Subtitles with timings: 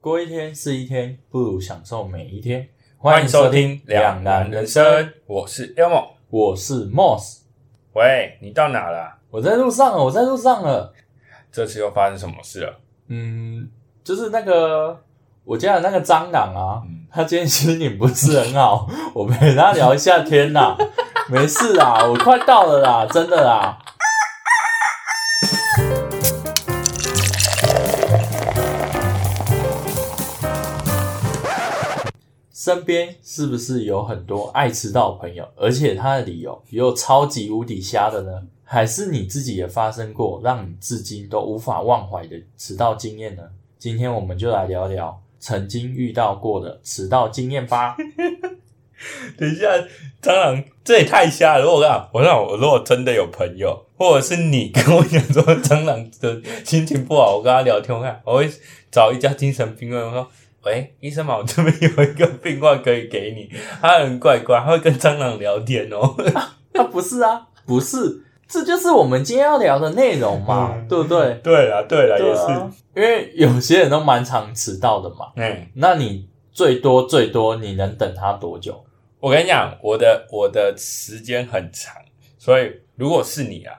[0.00, 2.68] 过一天是一天，不如享受每一天。
[2.98, 4.84] 欢迎收听《两难人生》，
[5.26, 7.40] 我是 Elmo，我是 Moss。
[7.94, 9.18] 喂，你到哪了？
[9.28, 10.94] 我在路上了，我在路上了。
[11.50, 12.78] 这次又发生什么事了？
[13.08, 13.68] 嗯，
[14.04, 15.02] 就是那个
[15.42, 20.76] 我家的那个蟑螂啊，嗯他今天心情不是很好， 我陪它聊一下天啦。
[21.28, 23.76] 没事啦，我快到了啦，真的啦。
[32.68, 38.42] 身边是不是有很多爱迟到的朋友，而且他的理由也有超级无敌瞎的呢？
[38.62, 43.42] 还是你自己也发生过让你至今都无法忘怀的迟到经验呢？
[43.78, 47.96] 今天我们就来聊聊曾经遇到过的迟到经验吧。
[49.38, 49.66] 等一下，
[50.20, 51.62] 蟑螂这也太瞎了！
[51.62, 58.50] 如果我讲，我让我如果真的有朋友，或者是你跟我讲说蟑螂的心情不好，我跟他聊天，我看我会
[58.90, 60.28] 找一家精神病院，我说
[60.64, 63.48] ：“喂，医生嘛，我这边有一个病患可以给你，
[63.80, 66.14] 他很怪怪，他会跟蟑螂聊天哦。
[66.74, 75.32] 啊，不是啊，不是，这就是我们今天要聊的内容嘛，嗯对不对？”对啦，对啦，对也是啊，因为有些人都蛮常迟到的嘛。
[75.36, 75.66] 嗯。
[75.74, 78.84] 那你最多最多你能等他多久？
[79.20, 81.94] 我跟你讲，我的我的时间很长，
[82.38, 83.74] 所以如果是你啊，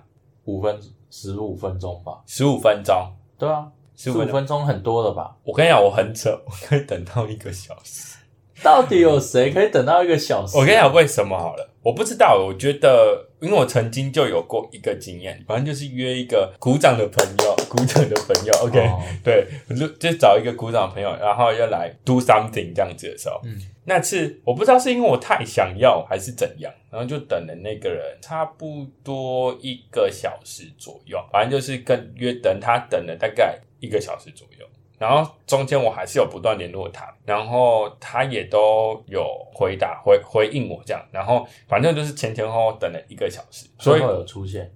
[0.45, 2.21] 五分十五分钟吧？
[2.25, 2.95] 十五分钟，
[3.38, 3.67] 对啊，
[4.02, 5.36] 十十五分钟，五分钟很多了吧？
[5.44, 8.16] 我跟你讲，我很扯，我可以等到一个小时。
[8.64, 10.58] 到底有谁可以等到一个小时？
[10.58, 34.65] 我跟你讲为什么好了，我不知道，我觉得，因为我曾经就有过一个经验，反正就是约一个鼓掌的朋友， 鼓掌的朋友，OK，、哦对，就就找一个鼓掌的朋友，然后要来 do something 这样子的时候，嗯，那次我不知道是因为我太想要还是怎样，然后就等了那个人差不多一个小时左右，反正就是跟约等他等了大概一个小时左右。
[35.00, 44.70] 然后中间我还是有不断联络他，然后他也都有回答回回应我这样，然后反正就是前前后后等了一个小时，所以有出现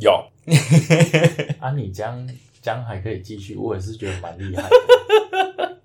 [0.00, 0.10] 有
[1.60, 1.70] 啊？
[1.72, 2.28] 你这样
[2.62, 4.70] 这样还可以继续，我也是觉得蛮厉害的。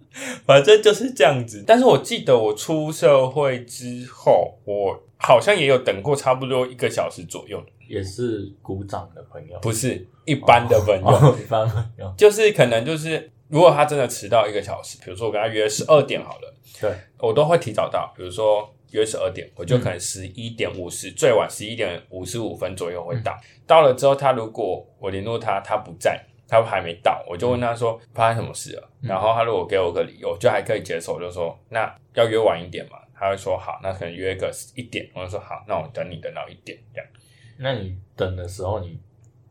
[0.46, 1.64] 反正就是这样子。
[1.66, 23.38] 但是我记得我出社会之后，我好像也有等过差不多一个小时左右，也是鼓掌的朋友，不是一般的朋友，哦，一般朋友，就是可能就是如果他真的迟到一个小时，比如说我跟他约十二点好了，对，我都会提早到，比如说约十二点，我就可能十一点五十、最晚十一点五十五分左右会到。
[23.68, 28.90] 到了之后，他如果我联络他，他不在，他还没到，我就问他说发生什么事了。
[29.02, 32.98] 嗯然后他如果给我个理由，我就还可以接受，我就说那要约晚一点嘛。
[33.16, 37.10] 他会说好，那可能约个一点，我就说好，那我等你等到一点这样，
[37.58, 39.00] 那你等的时候你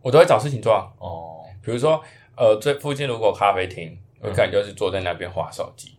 [0.03, 0.93] 我都会找事情做啊。
[0.99, 2.03] 哦，比如说，
[2.37, 5.97] 呃，最附近如果咖啡厅，我可能就是坐在那边划手机，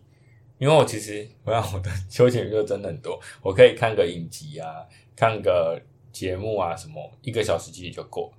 [0.58, 4.84] 因为我其实我想我的 休闲娱乐真的很多，我可以看个影集啊，
[5.14, 5.80] 看个
[6.12, 8.32] 节目啊，什么一个小时其实就够。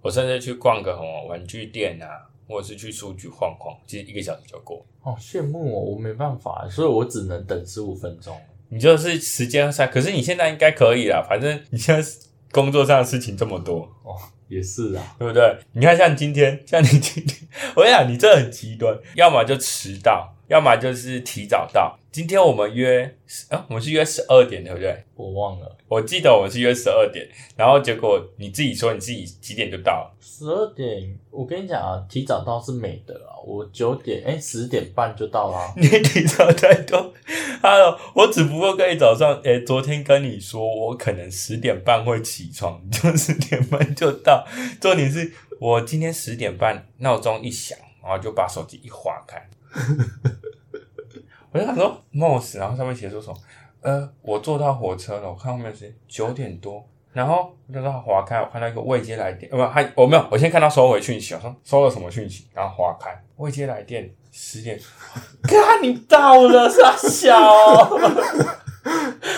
[0.00, 4.84] 我甚至去逛个什么玩具店啊，或者是去书局晃晃，其实一个小时就够了。
[5.00, 8.36] 好羡慕哦，我没办法，所以我只能等十五分钟。
[8.68, 12.10] 你就是时间上，可是你现在应该可以啦，反正你现在
[12.50, 14.16] 工作上的事情这么多，哦，
[14.52, 15.56] 也是啊，对不对？
[15.72, 17.40] 你看，像今天，像你今天，
[17.74, 21.98] 我跟你讲，你这很极端，要么就迟到，要么就是提早到。
[22.10, 23.02] 今天我们约，
[23.48, 25.02] 啊，我们是约十二点，对不对？
[25.14, 27.26] 我忘了我记得我们是约十二点，
[27.56, 31.18] 然后结果你自己说你自己几点就到了，十二点。
[31.30, 35.72] 我跟你讲啊，提早到是美的啊，我九点哎十点半就到啦。
[35.80, 37.14] 你提早太多。
[37.62, 44.46] Hello，我只不过跟你早上，诶，昨天跟你说我可能十点半会起床，就十点半就到。
[44.78, 49.42] 重点是我今天十点半闹钟一响，然后就把手机一划开，
[51.52, 53.36] 我就想说 m o s 然后上面写说什么？
[53.80, 56.86] 呃，我坐到火车了，我看后面是九点多。
[57.12, 64.80] 然后我就说划开，我看到一个未接来电，呃不，还我没有，我先看到收回讯息，我说收了什么讯息，然后划开未接来电，十点，
[65.44, 67.36] 看你到了，傻小、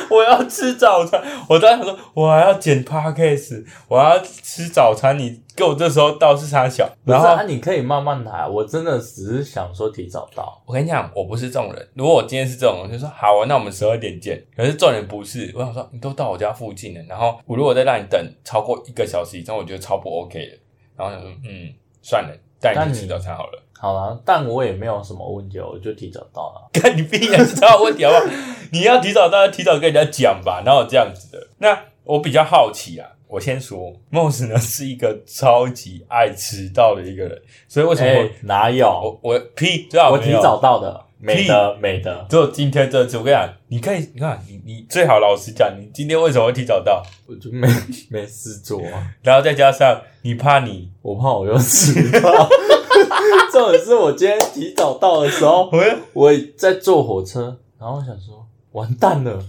[0.08, 8.46] 我要吃早餐，我当时想说，我还要剪 podcast，我要吃早餐，你给我这时候到是差小，然后啊，你可以慢慢来。
[8.46, 10.60] 我真的只是想说提早到。
[10.66, 11.88] 我跟你讲，我不是这种人。
[11.94, 14.44] 如果我今天是这种人，就说好啊，那我们十二点见。
[14.56, 20.58] 可是重点不是，我想说你都到我家附近了，然后我如果再让你等超过一个小时以上，我觉得超不 OK 的。
[20.96, 21.72] 然后想说，嗯，
[22.02, 22.30] 算了，
[22.60, 23.62] 带你你去吃早餐好了。
[23.78, 26.68] 好了，但我也没有什么问题，我就提早到了。
[26.72, 28.24] 看你屁眼知道问题好不好？
[28.72, 31.46] 你要提早到，提早跟人家讲吧，哪有这样子的？
[31.58, 38.86] 那我比较好奇啊，我先说，Moss 呢是一个超级爱迟到的一个人，所以为什么哎、我、哪有？
[38.88, 41.02] 我我屁最好我提早到的。
[41.16, 47.02] 美的美的，只有今天这次，我跟你讲，你可以，你看，你你最好老实讲，你今天为什么会提早到？
[47.26, 47.66] 我就没
[48.10, 52.46] 没事做啊，然后再加上你怕你，我怕我又迟到。
[53.50, 59.42] 重点是我今天提早到的时候， 我我在坐火车，然后我想说完蛋了，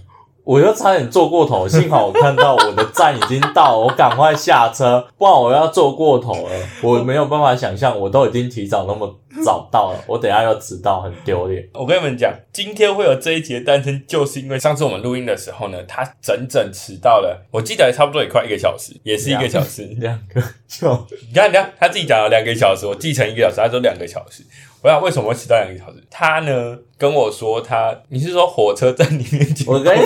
[0.46, 6.50] 我又差点坐过头，幸好我看到我的站已经到，我赶快下车，不然我要坐过头了。
[6.84, 9.12] 我没有办法想象，我都已经提早那么
[9.46, 11.64] 早到了，我等一下要迟到，很丢脸。
[11.72, 19.84] 我跟你们讲，今天会有这一节诞生，就是因为上次我们录音的时候呢，他整整迟到了，我记得差不多也快一个小时，也是一个小时。
[20.00, 24.42] 两个就你看，你看，他自己讲了两个小时，我记成一个小时，他说两个小时。
[24.82, 26.02] 我想为什么会迟到两个小时？
[26.10, 30.02] 他呢跟我说他，你是说火车站里面进我跟你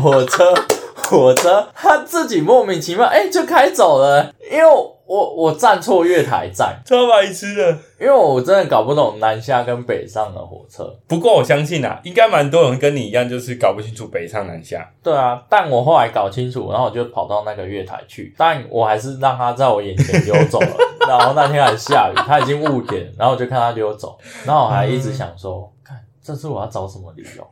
[0.00, 0.54] 火车
[1.08, 4.64] 火车他自己莫名其妙哎、就开走了，因为
[5.06, 7.78] 我我站错月台站，超白痴的。
[8.00, 10.94] 因为我真的搞不懂南下跟北上的火车。
[11.06, 14.90] 不过我相信啊，应该蛮多人跟你一样，就是搞不清楚北上南下。
[15.02, 20.76] 对啊，但我后来搞清楚，然后我就跑到那个月台去，但我还是让他在我眼前溜走了。
[21.06, 27.46] 然后那天还下雨，他已经误点，然后我就看他溜走，然后我还一直想说， 看这次我要找什么理由？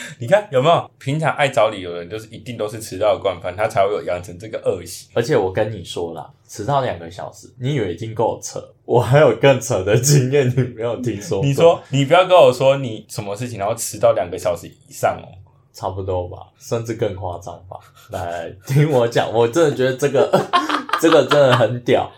[0.18, 0.90] 你看有没有？
[0.98, 5.08] 平常爱找理由的人，就是一定都是迟到的惯犯，他才会有养成这个恶习。
[5.14, 8.62] 而且我跟你说啦，迟到两个小时，你以为已经够扯？
[8.84, 11.42] 我还有更扯的经验，你没有听说？
[11.42, 15.28] 你说，你不要跟我说你什么事情，然后迟到两个小时以上哦。
[15.70, 17.78] 差不多吧，甚至更夸张吧。
[18.10, 20.28] 来听我讲，我真的觉得这个
[21.00, 22.10] 这个真的很屌。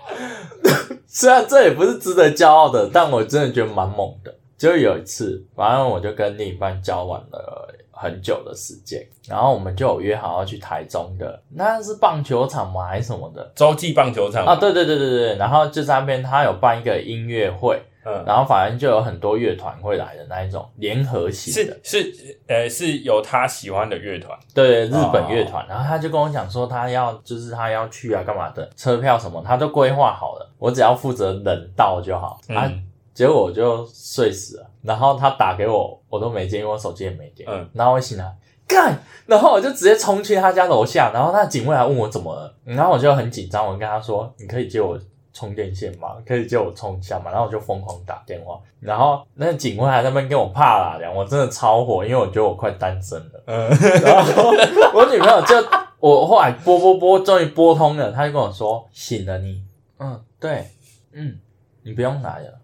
[1.06, 4.34] 虽然这也不是值得骄傲的，但我真的觉得蛮猛的。
[4.60, 13.50] 就有一次，反正我就跟另一半交往了很久的时间，然后我们就有约好要去台中的，那是棒球场吗还是什么的？
[13.54, 32.38] 洲际棒球场啊，，对对对对对，然后就在那边他有办一个音乐会，嗯，然后反正就有很多乐团会来的那一种联合型的是，是呃是有他喜欢的乐团，对日本乐团，然后他就跟我讲说他要就是他要去啊干嘛的，车票什么他都规划好了，我只要负责人到就好。
[32.48, 32.86] 啊，嗯
[33.20, 37.46] 结果我就睡死了，然后他打给我，我都没接，因为我手机也没电。
[37.46, 38.24] 嗯，然后我醒来，
[38.66, 44.98] 干，然后我就直接冲去他家楼下，然后那警卫还问我怎么了，然后我就很紧张，我跟他说：“你可以借我
[45.34, 46.16] 充电线吗？
[46.26, 53.44] 可以借我充一下吗？”然后我就疯狂打电话，然后那个警卫还在那边跟我怕啦凉，我真的超火，因为我觉得我快单身了。
[53.44, 53.68] 嗯，
[54.02, 54.50] 然后
[54.94, 55.54] 我女朋友就
[55.98, 59.62] 我后来拨拨拨，终于拨通了，她就跟我说：“醒了你。”
[60.00, 60.66] 嗯，对，
[61.12, 61.38] 嗯，
[61.82, 62.58] 你不用来了，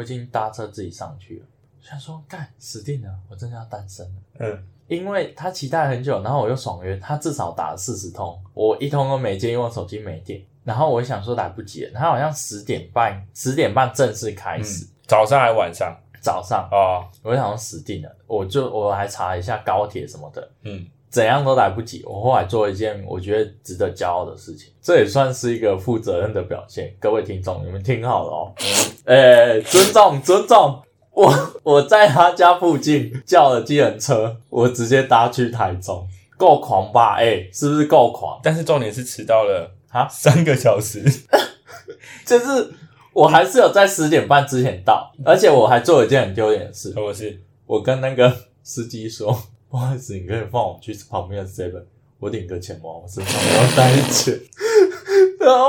[0.00, 1.46] 我已经搭车自己上去了。
[1.82, 4.12] 想说干死定了，我真的要单身了。
[4.38, 10.40] 嗯，因为他期待很久，然后我又爽约，他至少打了四十通，我一通都没接，因为我手机没电。
[10.64, 22.02] 然后我想说来不及了，他好像十点半，十点半正式开始，早上还晚上早上，哦，我就想说死定了，我就我还查了一下高铁什么的，嗯，怎样都来不及。
[22.06, 26.94] 我后来做了一件我觉得值得骄傲的事情，这也算是一个负责任的表现。
[27.00, 28.54] 各位听众，你们听好了哦，
[29.04, 30.80] 诶、尊重尊重。
[31.12, 31.34] 我
[31.64, 36.06] 我在他家附近叫了计程车，我直接搭去台中，
[36.38, 37.16] 够狂吧？
[37.16, 38.38] 诶、是不是够狂？
[38.42, 41.02] 但是重点是迟到了啊三个小时，
[42.24, 42.72] 就是
[43.12, 48.32] 我还是有在十点半之前到，而且我还做了一件很丢脸的事，我是我跟那个
[48.62, 49.36] 司机说，
[49.70, 51.84] 不好意思，你可以放我去旁边的 seven，
[52.18, 54.38] 我领个钱包，我身上没有带钱。
[55.38, 55.68] 然后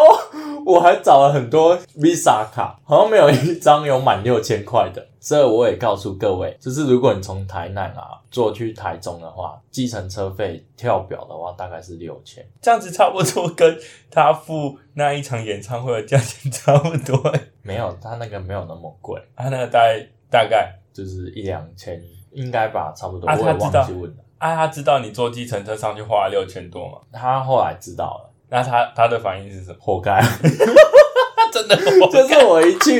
[0.66, 5.08] 我还找了很多 Visa 卡，好像没有一张有满六千块的。
[5.20, 12.44] 所以我也告诉各位，就是如果你从台南啊坐去台中的话，计程车费跳表的话大概是六千。
[12.60, 13.78] 这样子，差不多跟
[14.10, 17.34] 他付那一场演唱会的价钱差不多。
[17.62, 23.30] 没有，他那个没有那么贵，他那个大概大概就是一两千，应该吧，差不多。
[23.30, 24.24] 我也啊他知道忘记问了。
[24.38, 26.98] 啊，他知道你坐计程车上去花了六千多嘛？
[27.12, 29.78] 他后来知道了，那他他的反应是什么？
[29.80, 30.20] 活该。
[30.22, 33.00] 他 真的就是我一去，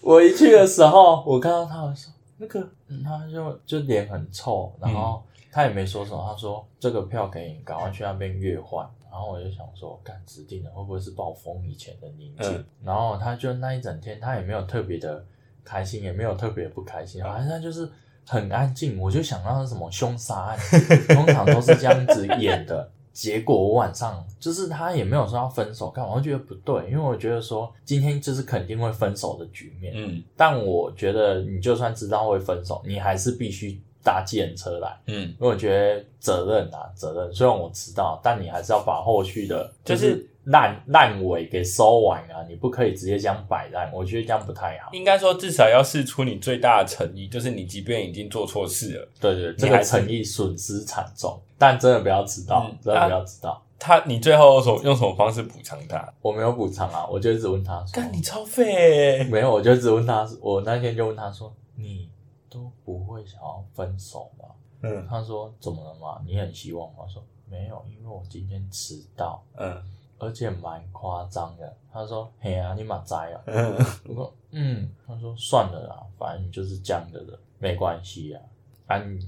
[0.00, 5.22] 我一去的时候，我看到他，我说那个，嗯他就就脸很臭，然后
[5.52, 8.88] 他也没说什么，他说这个票给你，赶快去那边月换。
[9.12, 12.48] 然后我就想说，干指定的，会不会是暴风以前的宁静？
[12.56, 15.22] 嗯然后他就那一整天，他也没有特别的
[15.64, 17.90] 开心，也没有特别不开心，反正他就是
[18.30, 18.98] 很安静。
[18.98, 20.58] 我就想到是什么凶杀案，
[21.14, 22.88] 通常都是这样子演的。
[23.12, 26.12] 结果我晚上就是他也没有说要分手，干嘛？
[26.14, 29.92] 我就觉得不对，因为我觉得说今天就是肯定会分手的局面。
[29.96, 37.34] 嗯但我觉得你就算知道会分手，你还是必须搭计程车来，嗯，因为我觉得责任啊，责任。
[37.34, 44.90] 虽然我知道，但你还是要把后续的，就是烂烂尾给收完啊，你不可以直接这样摆烂，我觉得这样不太好。
[44.92, 53.62] 应该说至少要试出你最大的诚意，就是你即便已经做错事了，对对，这个诚意损失惨重，但真的不要迟到，嗯真的不要迟到。
[53.78, 56.06] 他你最后用用什么方式补偿他？
[56.20, 59.24] 我没有补偿啊，我就只问他说，干你超废欸！
[59.24, 62.10] 没有，我就只问他，我那天就问他说，你
[62.50, 64.44] 都不会想要分手吗？
[64.82, 66.20] 嗯他说怎么了嘛？
[66.26, 66.96] 你很希望吗？
[67.04, 69.82] 我说没有，因为我今天迟到，嗯
[70.20, 71.76] 而且蛮夸张的。
[71.92, 73.40] 他说嘿啊，你马栽啊。
[73.46, 73.74] 嗯，
[74.06, 78.40] 我说嗯，他说算了啦，反正你就是这样的人，没关系啊。
[78.86, 79.18] 啊你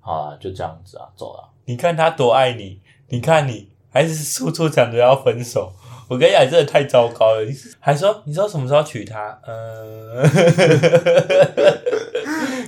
[0.00, 1.46] 好啦，就这样子啊，走了。
[1.66, 5.70] 你看他多爱你，你看你还是处处想着要分手。
[6.08, 7.42] 我跟你讲，真的太糟糕了。
[7.44, 9.36] 你还说你说什么时候娶她？
[9.44, 10.22] 呃，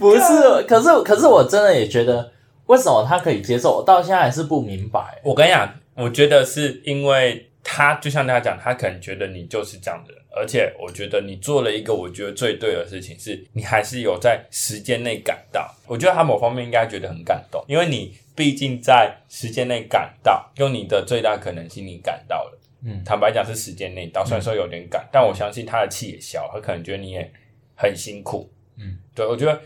[0.00, 2.32] 不是，可是可是我真的也觉得，
[2.66, 3.76] 为什么他可以接受？
[3.76, 5.20] 我到现在还是不明白。
[5.24, 15.70] 我跟你讲，我觉得是因为他就像他讲，他可能觉得你就是这样的人，而且我觉得你做了一个我觉得最对的事情，是你还是有在时间内赶到。
[15.86, 22.58] 我觉得他某方面应该觉得很感动，因为你毕竟在时间内赶到，用你的最大可能性你赶到了。
[22.82, 27.30] 嗯坦白讲是时间内到，虽然说有点赶，但我相信他的气也消，他可能觉得你也
[27.74, 28.50] 很辛苦。
[28.78, 29.60] 嗯，对我觉得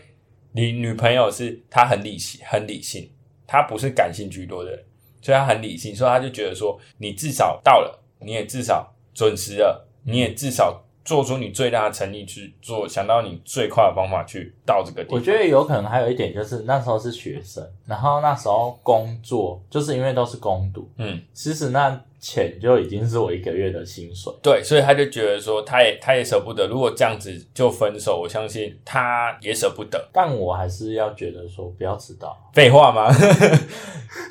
[0.51, 3.09] 你女朋友是她很理性，很理性，
[3.47, 4.83] 她不是感性居多的人，
[5.23, 15.17] 所以他很理性，所以他就觉得说你至少到了，你也至少准时了，你也至少做出你最大的诚意去做，想到你最快的方法去到这个地方。
[15.17, 21.89] 我觉得有可能还有一点就是那时候是学生，然后那时候工作，就是因为都是工读，嗯，其实那
[22.23, 24.31] 钱就已经是我一个月的薪水。
[24.41, 30.09] 对，所以他就觉得说，他也他也舍不得，如果这样子就分手，我相信他也舍不得。
[30.13, 32.33] 但我还是要觉得说不要迟到。
[32.53, 33.11] 废话吗？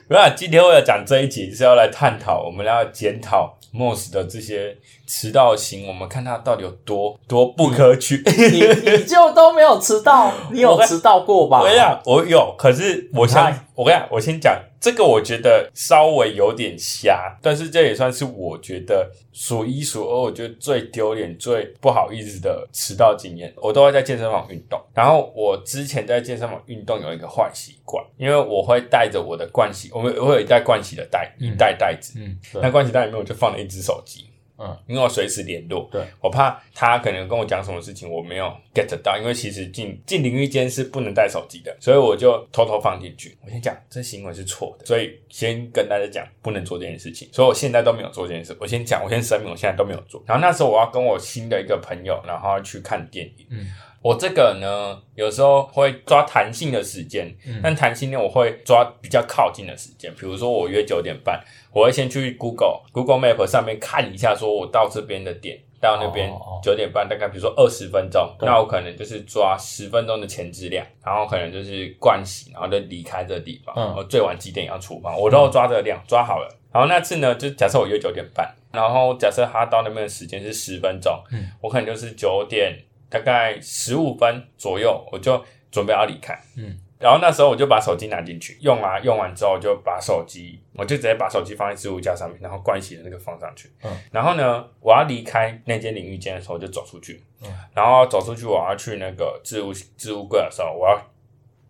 [0.08, 4.74] 不是啊，今天为了讲这一集是要来探讨，我们要检讨 Moss 的这些
[5.06, 8.22] 迟到型，我们看他到底有多多不可取。
[8.26, 11.60] 你你就都没有迟到，你有迟到过吧？
[11.60, 23.54] 我跟你讲，我有，可是我你想，我跟你讲，我先讲这个，我觉得稍微有点瞎，但是这也算是我觉得数一数二，我觉得最丢脸、最不好意思的迟到经验。
[23.58, 34.26] 我都会在健身房运动，然后我之前在健身房运动有一个坏习惯，因为我会带着我的盥洗，我们我有一袋盥洗的袋，一袋袋子，嗯，对那盥洗袋里面我就放了一只手机。
[34.62, 43.36] 嗯，因为我随时联络，对我怕他可能跟我讲什么事情我没有 get 到，因为其实进进淋浴间是不能带手机的，所以我就偷偷放进去。
[43.44, 48.56] 我先讲这行为是错的，所以先跟大家讲不能做这件事情，所以我现在都没有做这件事。
[48.60, 50.22] 我先讲，我先声明，我现在都没有做。
[50.26, 53.66] 然后那时候我要跟我新的一个朋友，然后去看电影，嗯，
[54.02, 60.12] 我这个呢，有时候会抓弹性的时间，嗯但弹性呢，我会抓比较靠近的时间。
[60.14, 61.40] 比如说，我约九点半，
[61.72, 66.28] 我会先去 Google Google Map 上面看一下，说我到这边的点，到那边
[66.62, 76.48] 九点半，大概比如说二十分钟，那我可能就是抓十分钟的前置量，然后可能就是盥洗，然后就离开这个地方，嗯然后最晚几点要出发，我都要抓这个量，抓好了。
[76.72, 82.76] 然后那次呢，就假设我约九点半，然后假设他到那边的时间是十分钟，嗯，我可能就是九点
[83.12, 86.32] 大概十五分左右，我就准备要离开。
[86.56, 93.70] 嗯，然后那时候我就把手机拿进去用啊，用完之后就把手机，我就直接把手机放在置物架上面，然后盥洗的那个放上去。
[93.82, 97.22] 嗯，然后呢，我要离开那间淋浴间的时候，我就走出去。
[97.42, 100.98] 嗯，然后走出去，我要去那个置物置物柜的时候，我要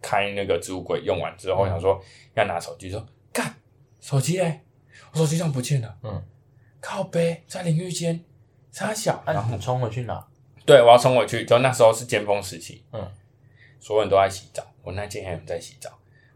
[0.00, 2.00] 开那个置物柜，用完之后，我想说
[2.36, 3.52] 要拿手机，说干
[4.00, 4.60] 手机嘞，
[5.12, 5.96] 我手机上不见了。
[6.04, 6.22] 嗯，
[6.80, 8.24] 靠背在淋浴间，
[8.70, 10.24] 差小，然后你冲回去拿？
[10.64, 13.10] 对我要冲回去，就那时候是尖峰时期，嗯，
[13.80, 15.90] 所有人都在洗澡，我那间还有人在洗澡，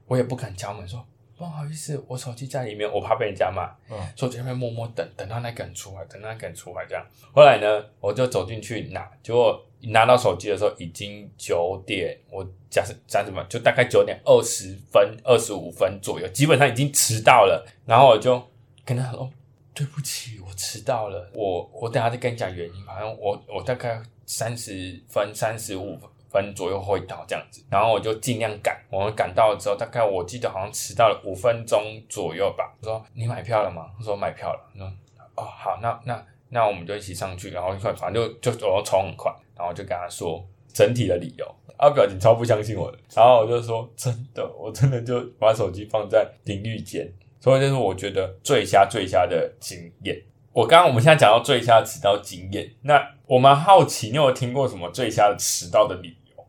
[0.06, 1.04] 我也不敢敲门说
[1.36, 7.06] 不好意思，我手机在里面，我怕被人家骂，嗯，所以我在默默等，等到那个人出来，等到那个人出来这样。
[7.32, 17.66] 后来呢，我就走进去拿，结果拿到手机的时候已经九点，我假设三十分，就大概九点二十分、二十五分左右，基本上已经迟到了。
[17.84, 18.42] 然后我就
[18.84, 19.30] 跟他说。
[19.76, 21.30] 对不起，我迟到了。
[21.34, 22.86] 我我等下再跟你讲原因。
[22.86, 28.78] 反正我我大概三十分、三十五分左右会到这样子，然后我就尽量赶。
[28.90, 32.76] 我们赶到了之后，大概我记得好像迟到了五分钟左右吧。
[32.82, 33.90] 我说你买票了吗？
[33.96, 34.60] 他说买票了。
[34.74, 34.92] 我说
[35.36, 41.54] 哦好，那那那我们就一起上去，然后快反正就就我冲很快，然后就跟他说整体的理由。
[41.78, 47.06] 他表情超不相信我的，然后我就说真的，我真的就把手机放在淋浴间。
[47.38, 50.20] 所以这是我觉得最瞎最瞎的经验。
[50.56, 56.42] 我刚刚我们现在讲到醉虾迟到经验，那我蛮好奇，你有听过什么最瞎的迟到的理由？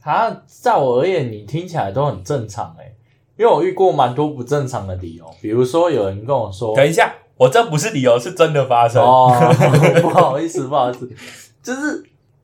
[0.00, 2.94] 啊，在我而言，你听起来都很正常诶、
[3.36, 9.02] 因为我遇过蛮多不正常的理由，比如说有人跟我说，等一下，我这不是理由，是真的发生。
[9.02, 9.30] 哦，
[10.00, 11.14] 不好意思，不好意思，
[11.62, 12.02] 就是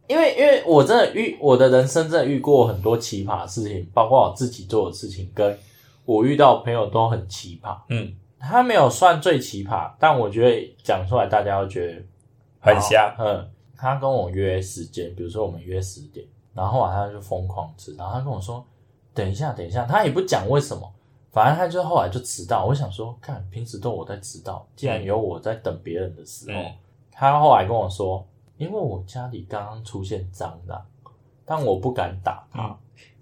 [0.09, 5.59] 因为因为我真的遇我的人生真的遇过很多奇葩的事情，包括我自己做的事情，跟
[6.05, 7.75] 我遇到的朋友都很奇葩。
[7.89, 12.03] 嗯，他没有算最奇葩，但我觉得讲出来大家会觉得
[12.61, 13.15] 很瞎。
[13.19, 18.65] 嗯，他跟我约时间，比如说我们约十点，然后晚上就疯狂吃，然后他跟我说
[19.15, 20.93] 等一下，等一下，他也不讲为什么，
[21.33, 22.67] 反正他就后来就迟到。
[22.67, 26.73] 我想说，看平时都我在迟到，既然有我在等别人的时候，嗯
[27.19, 28.27] 他后来跟我说，
[28.59, 30.85] 因为我家里刚刚出现蟑螂，
[31.47, 32.77] 但我不敢打他，嗯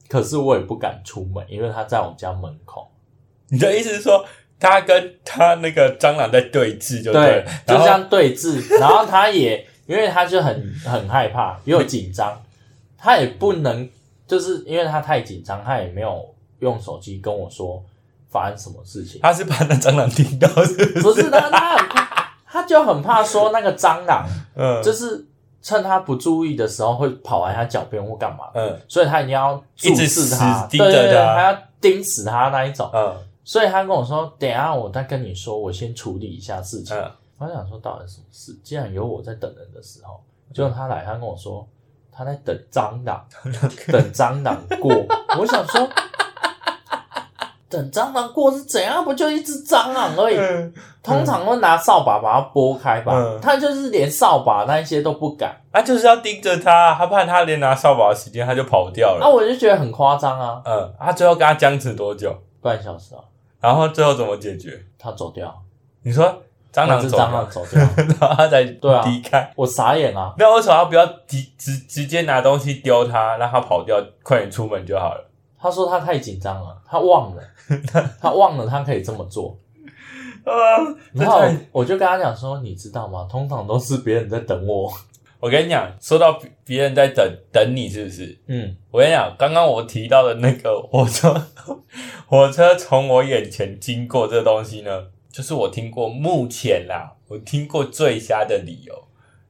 [0.09, 2.91] 可是我也不敢出门，因为他在我家门口。
[3.49, 4.25] 你的意思是说，
[4.65, 12.41] 他跟他那个蟑螂在对峙，就对就这样对峙， 然后他也因为他就很很害怕又紧张，
[12.97, 13.89] 他也不能
[14.27, 16.25] 就是因为他太紧张，他也没有
[16.61, 17.83] 用手机跟我说
[18.31, 19.21] 发生什么事情。
[19.23, 21.03] 他是怕那蟑螂听到，是不是？
[21.03, 25.25] 不是他他很怕，他就很怕说那个蟑螂 嗯，就是
[25.63, 28.81] 趁他不注意的时候会跑来他脚边或干嘛，嗯。
[28.89, 32.91] 所以他一定要注视他，死盯着对对对，他他要盯死他那一种。
[32.95, 36.97] 嗯所以他跟我说，等一下我再跟你说，我先处理一下事情。
[36.97, 38.59] 嗯，我想说到底什么事？
[38.65, 40.21] 既然有我在等人的时候，
[40.55, 41.67] 结果他来，他跟我说
[42.11, 43.23] 他在 等蟑螂，
[43.89, 44.91] 等蟑螂过。
[45.39, 45.87] 我想说，
[47.69, 49.05] 等蟑螂过是怎样？
[49.05, 50.37] 不就一只蟑螂而已？
[50.39, 50.73] 嗯
[51.05, 53.13] 通常会拿扫把把它拨开吧。
[53.15, 55.55] 嗯他就是连扫把那一些都不敢。
[55.71, 59.31] 他就是要盯着他，他怕他连拿扫把的时间他就跑掉啊，了。
[59.31, 62.35] 我就觉得很夸张啊，嗯，他最后跟他僵持多久？
[62.63, 63.21] 半小时啊，
[63.65, 64.79] 然后最后怎么解决？
[64.99, 65.63] 他走掉，
[66.03, 66.25] 你说
[66.71, 67.81] 蟑螂走那只蟑螂，走掉，
[68.21, 69.51] 然后他才对啊离开。
[69.57, 70.35] 我傻眼啊。
[70.37, 75.31] 那为什么他不要直直直接拿东西丢他，让他跑掉，快点出门就好了？
[75.59, 77.43] 他说他太紧张了，他忘了，
[78.21, 79.57] 他忘了他可以这么做。
[80.45, 80.53] 啊，
[81.15, 81.41] 然后
[81.73, 83.27] 我就跟他讲说，你知道吗？
[83.31, 84.93] 通常都是别人在等我。
[85.45, 88.39] 我跟你讲，说到别别人在等等你，是不是？
[88.47, 91.49] 嗯，我跟你讲，刚刚我提到的那个 火车，
[92.27, 99.07] 火车从我眼前经过这东西呢，就是我听过目前啦，我听过最瞎的理由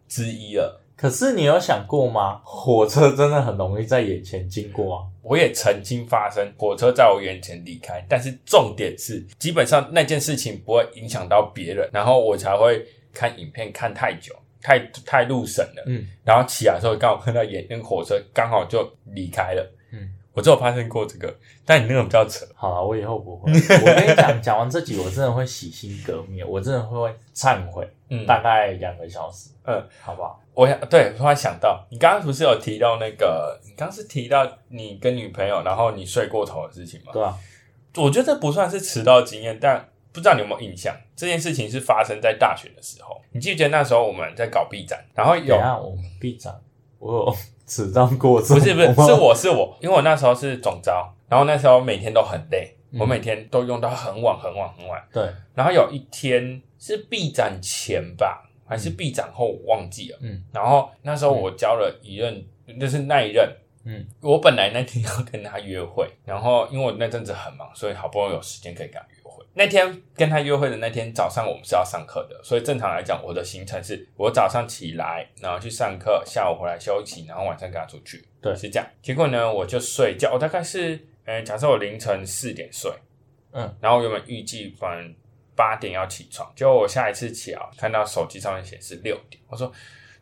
[0.09, 0.81] 之一了。
[0.97, 2.41] 可是你有想过吗？
[2.43, 5.03] 火车真的很容易在眼前经过啊。
[5.23, 15.85] 我也曾经发生火车在我眼前离开，但是重点是，基本上那件事情不会影响到别人，然后我才会看影片看太久，太太入神了。
[15.87, 19.73] 嗯，然后起来的时候刚好看到眼那个火车刚好就离开了。
[19.93, 21.33] 嗯，我只有发生过这个，
[21.67, 22.47] 但你那个比较扯。
[22.55, 23.53] 好了，我以后不会。
[23.53, 30.41] 我跟你讲，讲完这集，我真的会洗心革面，我真的会忏悔，嗯，大概两个小时，嗯，好不好？
[30.55, 37.13] 我想对，突然想到，你刚刚不是有提到那个，你刚刚是提到你跟女朋友，然后你睡过头的事情吗？
[37.13, 37.37] 对啊，
[37.97, 43.21] 我觉得这不算是迟到经验，但不知道你有没有印象，这件事情是发生在大学的时候。
[43.33, 46.55] 你记不记得那时候我们在搞 B 展，然后有我们闭展，
[47.01, 55.03] 我有迟到过，不是不是 是我是我，因为我那时候是总招，然后那时候每天都很累，嗯我每天都用到很晚很晚很晚。
[55.13, 60.19] 对，然后有一天是 B 展前吧，还是 B 展后，我忘记了。
[60.23, 62.47] 嗯，然后那时候我交了一任，
[62.79, 63.53] 就是那一任。
[63.87, 69.24] 嗯，我本来那天要跟他约会，然后因为我那阵子很忙，所以好不容易有时间可以跟他约会。
[69.55, 78.25] 那天跟他约会的那天早上，我们是要上课的，所以正常来讲，我的行程是我早上起来，然后去上课，下午回来休息，然后晚上跟他出去。
[78.43, 78.87] 对是这样。
[79.01, 82.93] 结果呢，我就睡觉，我大概是，呃，假设我凌晨四点睡，
[83.53, 85.15] 嗯，然后原本预计反正
[85.55, 89.73] 八点要起床，结果我下一次起来看到手机上面显示六点，我说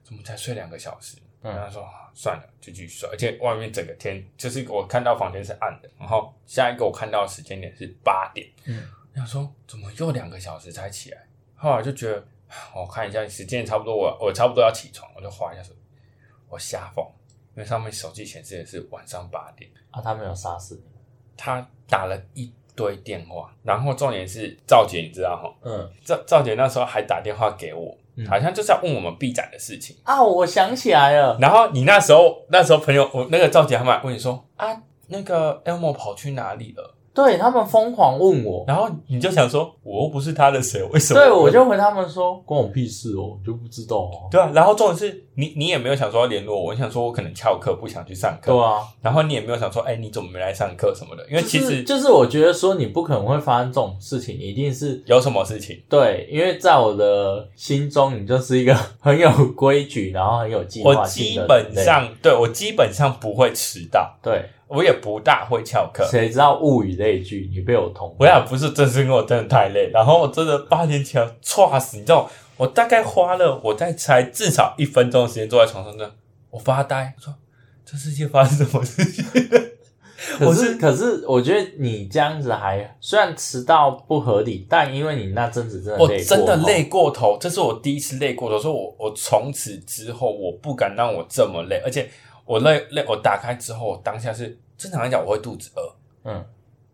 [0.05, 1.17] 怎么才睡两个小时？
[1.45, 11.19] 嗯然后他说啊算了，就继续睡，而且外面整个天就是我看到房间是暗的，然后下一个我看到的时间点是八点，嗯，我想说怎么又两个小时才起来？
[11.55, 15.81] 后来就觉得啊 我看一下时间差不多我，我差不多要起床，我就划一下手机，
[16.49, 17.05] 我瞎疯，
[17.55, 19.71] 因为上面手机显示的是晚上八点。
[19.91, 20.83] 啊，他没有杀死你，
[21.37, 25.55] 他打了一堆电话，然后重点是赵姐，你知道哈？
[25.63, 29.97] 嗯赵赵姐那时候还打电话给我，嗯好像就是要问我们 B 展的事情。
[30.03, 36.95] 啊，我想起来了，然后你那时候那时候朋友，我那个赵姐他们还问你说啊，那个 Elmo 跑去哪里了？
[37.15, 41.21] 对他们疯狂问我，然后你就想说，我又不是他的谁，为什么？
[41.21, 44.29] 对我就回他们说关我屁事哦，我就不知道哦。
[44.31, 44.51] 对啊。
[44.55, 51.27] 然后重点是你你也没有想说要联络我，你想说我可能翘课不想去上课，对啊，然后你也没有想说，哎，你怎么没来上课什么的？
[51.29, 64.17] 因为其就是实就是我觉得说你不可能会发生这种事情，一定是有什么事情，对，因为在我的心中，你就是一个 很有规矩，然后很有计划我基性的人类本上对我基本上不会迟到。
[64.23, 66.05] 对，我也不大会翘课。
[66.11, 76.13] 谁知道物以类聚，你被我同我也不是，真是因为我真的太累，然后我真的八点起来，唰死，你知道，我大概花了我在猜至少一分钟的时间坐在床上这样，
[76.51, 77.35] 我发呆，我说
[77.85, 79.25] 这世界发生什么事情？
[80.39, 92.09] 可我是 可是，我觉得你这样子还虽然迟到不合理，但因为你那阵子真的我累真的累过头，这是我第一次累过头，所以我我从此之后我不敢让我这么累，而且
[92.53, 96.47] 我那那，我打开之后，我当下是正常来讲我会肚子饿，嗯，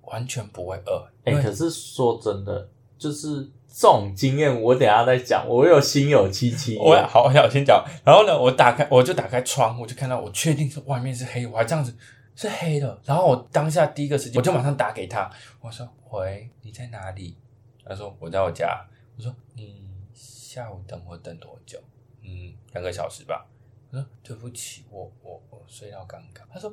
[0.02, 6.78] 完全不会饿，哎、可是说真的，就是这种经验，我等下再讲，我有心有戚戚。
[6.78, 7.84] 我好，我想先讲。
[8.04, 11.92] 然后呢，我打开，我就打开窗，我就看到，我确定是外面是黑，我还这样子
[12.36, 12.96] 是黑的。
[13.04, 15.28] 然后我当下第一个时间，我就马上打给他，
[15.60, 17.36] 我说：“喂，你在哪里？”
[17.84, 18.86] 他说：“我在我家。”
[19.18, 19.82] 我说：“你
[20.14, 21.80] 下午等我等多久？”
[22.22, 23.44] 嗯，两个小时吧。
[23.90, 26.72] 我说：“对不起，我我我睡到刚刚。”他说：“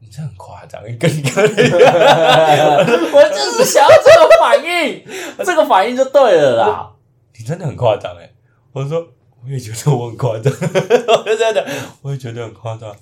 [0.00, 5.04] 你这很夸张，你跟你跟我就是想要这个反应，
[5.44, 6.92] 这个反应就对了啦。
[7.38, 8.30] 你真的很夸张哎！
[8.72, 9.06] 我说
[9.42, 11.66] 我也觉得我很夸张， 我就真的
[12.02, 12.94] 我也觉得很夸张。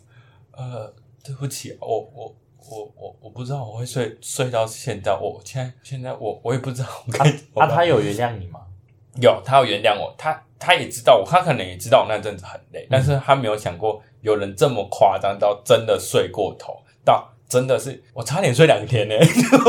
[0.53, 0.92] 呃，
[1.24, 2.37] 对不起，我我
[2.70, 8.61] 我我我不知道我会睡睡到现在，我现在现在我我也不知道我该怎么啊，他有原谅你吗？
[9.20, 19.14] 有他要原谅我，他他也知道我，他可能也知道我那阵子很累，但是他没有想过有人这么夸张到真的睡过头，到真的是我差点睡两天呢、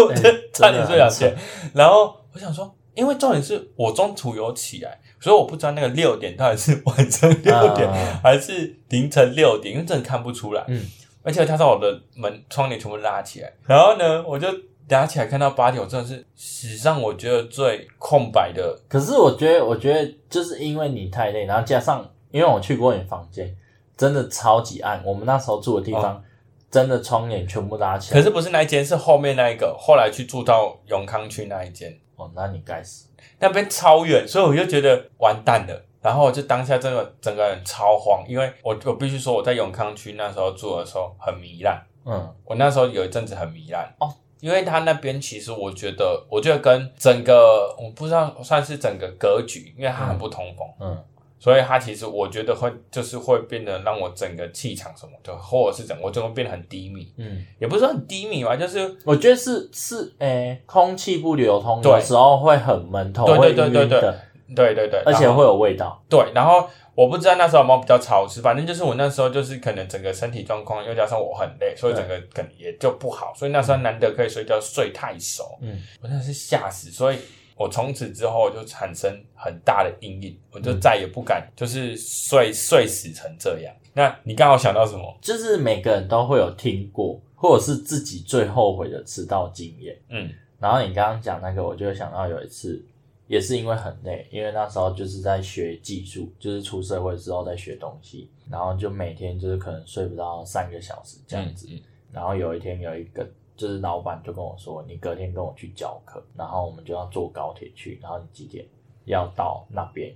[0.53, 1.35] 差点睡两天。
[1.73, 10.63] 然后我想说，因为重点是我中途有起来，所以我不知道那个六点到底是晚上六点、嗯还是凌晨六点，因为真的看不出来。
[10.67, 10.85] 嗯，
[11.23, 14.47] 而且他把我的门窗帘全部拉起来，然后呢，我就
[14.89, 23.55] 拉起来看到八点，我真的是史上我觉得最空白的可是我觉得，我觉得就是因为你太累，然后加上因为我去过你房间，
[23.95, 25.01] 真的超级暗。
[25.05, 26.23] 我们那时候住的地方，
[26.69, 28.19] 真的窗帘全部拉起来。
[28.19, 33.07] 可是不是那一间，是后面那一个，后来去住到永康区那一间，哦，那你该死。
[33.39, 35.85] 那边超远，所以我就觉得完蛋了。
[36.01, 50.97] 然后我就当下真的整个人超慌，因为我我必须说我在永康区那时候住的时候很糜烂，嗯，我那时候有一阵子很糜烂哦，因为他那边其实我觉得，我觉得跟整个我不知道算是整个格局，因为它很不通风，嗯，
[51.39, 61.91] 所以它其实我觉得会就是会变得让我整个气场什么的，或者是整我就会变得很低迷，嗯，也不是很低迷吧，就是我觉得是是，诶、空气不流通，对。
[61.91, 64.19] 有时候会很闷，头对对对对晕的，
[64.55, 66.01] 对对对，而且会有味道。
[66.09, 66.67] 对，然后
[66.99, 77.19] 我不知道那时候有没有比较潮湿，反正就是我那时候就是可能整个身体状况，又加上我很累，所以整个可能也就不好，所以那时候难得可以睡觉睡太熟，嗯，我真的是吓死，所以
[77.55, 83.73] 我从此之后就产生很大的阴影，我就再也不敢就是睡睡死成这样。
[83.93, 85.17] 那你刚好想到什么？
[85.21, 89.97] 就是每个人都会有听过，或者是自己最后悔的迟到经验。
[90.09, 92.83] 嗯然后你刚刚讲那个，我就想到有一次，
[93.29, 101.67] 也是因为很累，因为那时候就是在学技术，就是出社会之后在学东西，然后就每天就是可能睡不到三个小时这样子。
[101.69, 101.79] 嗯
[102.11, 103.23] 然后有一天有一个
[103.55, 108.65] 就是老板就跟我说，你隔天跟我去教课，然后我们就要坐高铁去，然后你几点
[109.05, 110.11] 要到那边？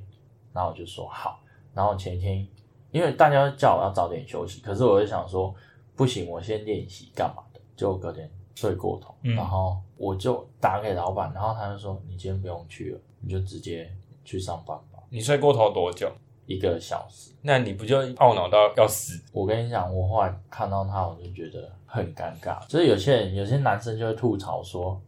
[0.52, 1.40] 然后我就说好。
[1.72, 2.48] 然后前一天
[2.90, 5.54] 因为大家都叫我要早点休息，可是我就想说
[5.96, 7.62] 不行，我先练习干嘛的？
[7.76, 13.90] 就隔天睡过头，嗯然后我就打给老板，然后他就说你今天不用去了，你就直接
[14.26, 16.12] 去上班吧，你睡过头多久？
[16.46, 17.32] 一个小时。
[17.42, 19.18] 那你不就懊恼到要死？
[19.32, 22.60] 我跟你讲，我后来看到他，我就觉得很尴尬。
[22.68, 25.02] 就是有些人，有些男生就会吐槽说：“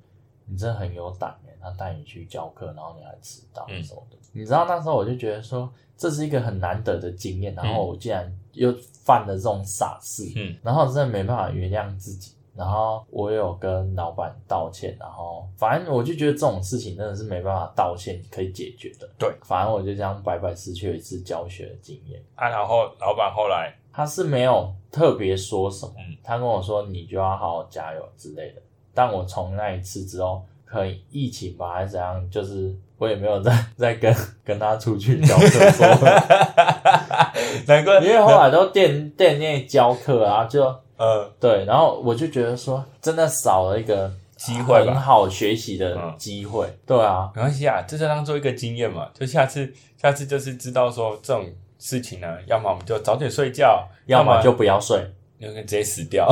[0.48, 4.16] 你真的很有胆耶，他带你去教课，然后你还迟到嗯什么的。
[4.32, 12.35] 你知道那时候我就觉得说，这是一个很难得的经验，然后我竟然又犯了这种傻事，嗯然后真的没办法原谅自己。
[12.58, 19.08] 然后我有跟老板道歉，然后反正我就觉得这种事情真的是没办法道歉可以解决的。
[19.18, 22.22] 对，反正我就这样白白失去了一次教学的经验。
[22.36, 28.62] 啊，然后老板后来他是没有特别说什么，嗯他跟我说你就要好好加油之类的。
[28.94, 35.86] 但我从那一次之后，可能疫情吧还是怎样，就是我也没有再 再跟跟他出去教课说，
[37.68, 40.64] 难怪因为后来都店店内教课啊，就
[40.98, 46.68] 呃对，然后我就觉得说，真的少了一个机会吧很好学习的嗯机会。
[46.86, 49.10] 对啊，没关系啊，这就当做一个经验嘛。
[49.14, 51.46] 就下次，下次就是知道说这种
[51.80, 55.06] 事情呢，要么我们就早点睡觉，要么就不要睡。
[55.38, 56.26] 有个直接死掉。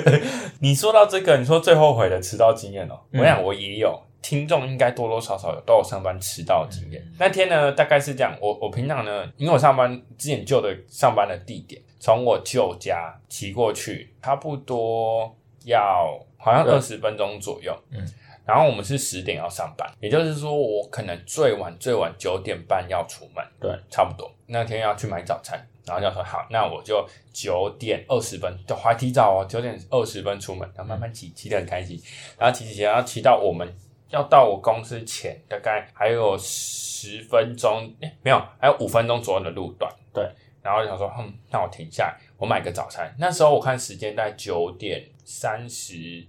[0.60, 7.02] 你说到这个，你说最后悔的迟到经验哦，我想我也有，听众应该多多少少有都有上班迟到的经验。
[7.18, 17.74] 那天呢，大概是这样，我我平常呢，因为我上班之前旧的上班的地点，从我舅家骑过去，差不多要好像二十分钟左右。
[17.90, 18.06] 嗯，
[18.44, 24.30] 然后我们是十点要上班，也就是说我可能最晚最晚九点半要出门，对，差不多。
[24.44, 31.98] 那天要去买早餐，然后就说好，那我就九点二十分，就还提早哦，九点二十分出门，然后慢慢骑，骑得很开心，
[32.38, 33.66] 然后骑骑骑，然后骑到我们
[34.10, 39.92] 要到我公司前，大概还有十分钟，诶没有，还有五分钟左右的路段。
[40.12, 40.28] 对，
[40.62, 43.14] 然后就想说，嗯，那我停下来，我买个早餐。
[43.18, 46.26] 那时候我看时间在九点三十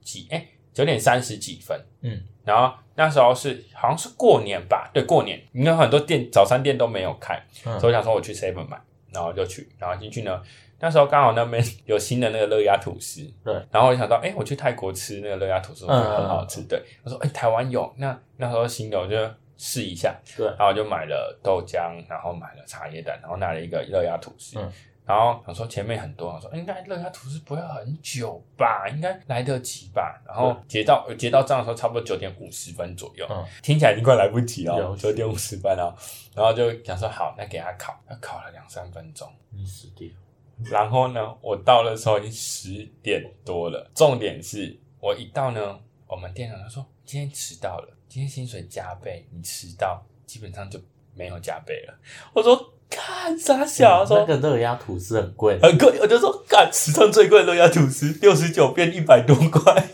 [0.00, 1.78] 几，哎，九点三十几分。
[2.02, 8.78] 嗯，然后那时候是好像是过年吧，对，过年，应该很多店早餐店都没有开，嗯所以我想说我去 seven 买，
[9.10, 10.42] 然后就去，然后进去呢，
[10.80, 19.16] 那时候刚好那边有新的那个热压吐司，对，然后我就想到，哎，我去泰国吃那个热压吐司，我觉得很好吃，对，我说，哎，台湾有，那那时候新的，我就
[19.56, 20.46] 试一下，对。
[20.46, 24.58] 然后我就买了豆浆，然后买了茶叶蛋，然后拿了一个热压吐司。
[24.58, 24.70] 嗯。
[25.06, 30.18] 然后想说前面很多，我说应该热压吐司不会很久吧，应该来得及吧。
[30.26, 33.44] 然后结到结到账的时候，差不多九点五十分左右，嗯。
[33.62, 35.94] 听起来已经快来不及了九点五十分了。
[36.34, 39.30] 然后就想说好，那给他烤，他烤了两三分钟。
[39.50, 40.14] 你死定了。
[40.62, 43.90] 然后呢，我到的时候已经十点多了。
[43.94, 50.78] 重点是我一到呢，我们店长他说今天迟到了，今天薪水加倍，你迟到基本上就
[51.14, 51.94] 没有加倍了。
[52.32, 59.88] 我说看傻小，他说嗯那个热压吐司很贵，很贵，我就说干史上最贵的热压吐司六十九变一百多块，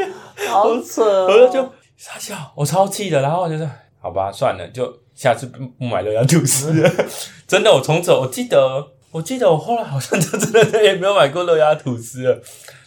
[0.49, 1.27] 好扯哦。
[1.27, 3.21] 我就就傻笑，我超气的。
[3.23, 3.69] 然后我就说
[4.01, 6.91] 好吧，算了，就下次不不买热压吐司了。
[7.47, 12.41] 真的，我从此我记得，我记得我后来好像就真的再也没有买过热压吐司了。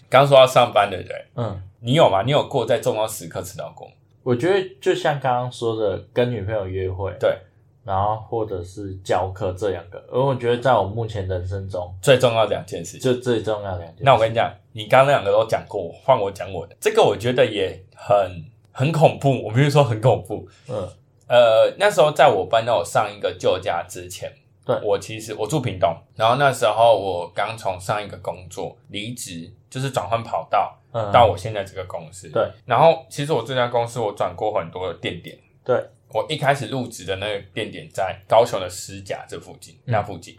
[0.10, 2.22] 刚说要上班的人，嗯，你有吗？
[2.24, 3.94] 你有过在重要时刻吃到过吗？
[4.24, 7.38] 我觉得就像刚刚说的，跟女朋友约会，对，
[7.84, 13.02] 然后或者是教课这两个，而我觉得在我目前人生中，最重要的两件事情。
[13.02, 14.04] 就最重要的两件事。
[14.04, 16.76] 那我跟你讲，你刚刚那两个都讲过，换我讲我的。
[16.80, 20.48] 这个我觉得也很很恐怖，我必须说很恐怖。
[20.70, 20.88] 嗯
[21.28, 24.32] 呃，那时候在我搬到我上一个旧家之前，
[24.66, 24.80] 对。
[24.84, 32.30] 我其实我住屏东，然后那时候我刚从上一个工作离职，就是转换跑道嗯，到我现在这个公司。
[32.30, 35.38] 对，然后其实我这家公司我转过很多的店点。
[35.64, 35.76] 对，
[36.10, 40.38] 我一开始入职的那个店点在高雄的石甲这附近，那附近，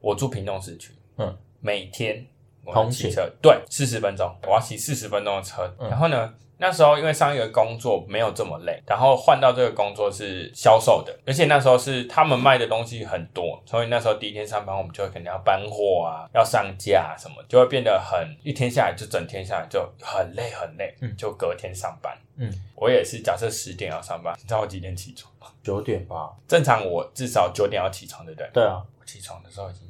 [0.00, 2.26] 我住屏东市区，嗯，每天
[2.62, 5.74] 我骑车，对，四十分钟，我要骑四十分钟的车。
[5.78, 5.88] 嗯。
[5.88, 22.16] 然后呢，那时候因为上一个工作没有这么累，然后换到这个工作是销售的，而且那时候是他们卖的东西很多，所以那时候第一天上班，我们就会肯定要搬货啊，要上架什么，就会变得很一天下来就整天下来就很累很累，嗯就隔天上班。
[22.36, 25.48] 嗯，我也是，假设十点要上班，你知道我几点起床吗？
[25.62, 26.30] 九点吧。
[26.46, 28.50] 正常我至少九点要起床，对不对？
[28.52, 29.82] 对啊，我起床的时候已经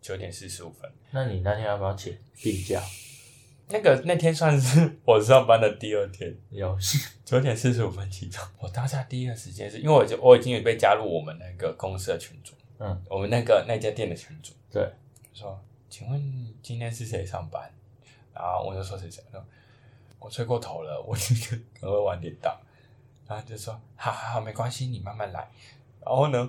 [0.00, 0.90] 九点四十五分。
[1.10, 2.80] 那你那天要不要请病假？
[3.68, 6.76] 那个那天算是我上班的第二天，有，
[7.24, 8.48] 九点四十五分起床。
[8.58, 14.88] 我当下第一个时间是因为我就我已经有被加入我们那个公司的群组，嗯，我们那个那家店的群组，对，
[15.32, 17.68] 说，请问今天是谁上班？
[18.32, 19.44] 然后我就说谁谁，说
[20.20, 22.56] 我睡过头了，我今天可能会晚点到。
[23.26, 25.50] 然后就说好好好，没关系，你慢慢来。
[26.04, 26.48] 然后呢，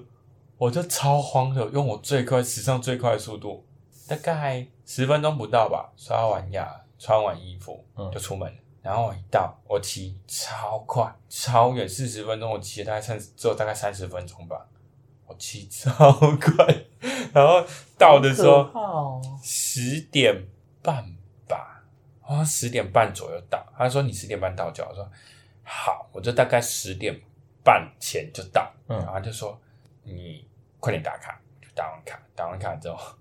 [0.58, 3.66] 我就超慌的，用我最快史上最快的速度，
[4.08, 8.58] 大概十分钟不到吧，刷完牙，穿完衣服嗯就出门了。
[8.82, 14.66] 然后我一到，我骑超快，超远，四十分钟，我骑了大概三只有大概三十分钟吧，
[15.26, 15.92] 我骑超
[16.38, 16.66] 快。
[17.34, 17.62] 然后
[17.98, 20.34] 到的时候十点
[20.82, 21.04] 半
[21.50, 21.84] 吧，
[22.22, 23.62] 好像十点半左右到。
[23.78, 25.12] 他说你十点半到就好，我说
[25.64, 27.14] 好，我就大概十点
[27.64, 28.72] 半前就到。
[28.88, 29.60] 嗯然后他就说
[30.04, 30.48] 你
[30.80, 33.14] 快点打卡，就打完卡，打完卡之后，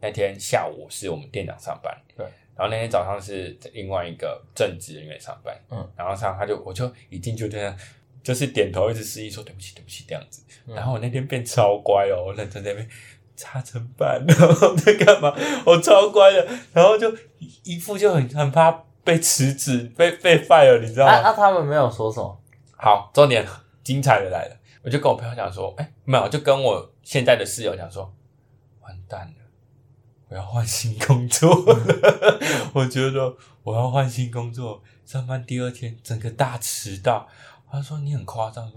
[0.00, 7.76] 那天下午是我们店长上班，对，然后那天早上是另外一个正职人员上班，嗯，然后上他就我就一进就这样。
[8.22, 10.42] 就是点头，一直示意说对不起，对不起这样子。
[10.66, 12.88] 嗯然后我那天变超乖哦，我认真在那边
[13.36, 15.30] 擦成板， 然后在干嘛？
[15.66, 17.14] 我超乖的，然后就
[17.64, 18.72] 一副就很很怕
[19.04, 21.12] 被辞职、被被 fire，你知道吗？
[21.12, 22.40] 啊啊，他们没有说什么。
[22.78, 23.46] 好，重点
[23.82, 28.10] 精彩的来了，我就跟我朋友讲说，哎、没有，就跟我现在的室友讲说，
[28.80, 29.43] 完蛋了，
[30.34, 31.78] 我要换新工作了，
[32.74, 37.28] 我觉得我要换新工作，上班第二天整个大迟到。
[37.70, 38.68] 他说你很夸张，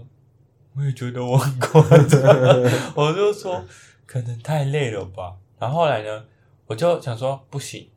[0.76, 2.20] 我也觉得我很夸张，
[2.94, 3.64] 我就说
[4.06, 5.34] 可能太累了吧。
[5.58, 6.24] 然后后来呢，
[6.66, 7.88] 我就想说不行，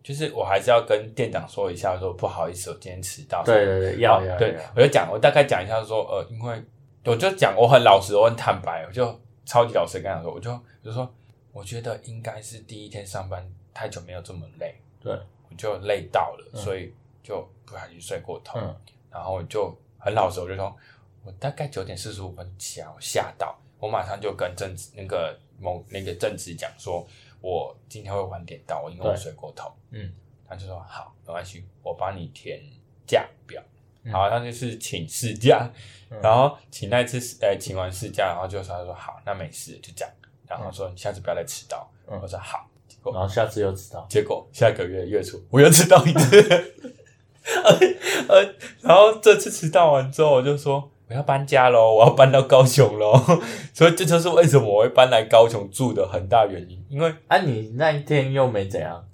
[0.00, 3.42] 就是我还是要跟店长说一下，说不好意思，我今天迟到。
[3.42, 6.64] 对对对，要要对我就讲，我大概讲一下说，呃，因为
[7.04, 11.12] 我就讲我很老实，我很坦白，我就超级老实跟他说，我就我就说，
[11.58, 13.44] 我觉得应该是第一天上班
[13.74, 15.12] 太久没有这么累，对，
[15.50, 16.62] 我就累到了，嗯。
[16.62, 18.76] 所以就不小心睡过头，嗯。
[19.10, 20.76] 然后我就很老实，我就说，
[21.24, 27.04] 我大概九点四十五分起来，我吓到，我马上就跟正职那个某那个正职讲说，
[27.40, 29.20] 我今天会晚点到，因为我对。
[29.20, 30.14] 睡过头，嗯，
[30.48, 32.62] 他就说好，没关系，我帮你填
[33.04, 33.60] 假表。
[34.04, 34.12] 嗯。
[34.12, 35.68] 好，那就是请事假，
[36.08, 36.20] 嗯。
[36.22, 40.14] 然后请那次呃请完事假，然后就说他说好，那没事，就这样。
[40.56, 41.90] 然后说你下次不要再迟到。
[42.10, 42.18] 嗯。
[42.22, 46.40] 我说好，结果然后下次又迟到，结果下个月月初我又迟到一次，
[48.28, 53.14] 呃，然后这次迟到完之后，我就说我要搬家喽，我要搬到高雄喽，
[53.72, 59.04] 所以这就是为什么我会搬来高雄住的很大原因，因为啊，你那一天又没怎样，